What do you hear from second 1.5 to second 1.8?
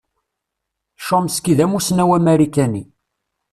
d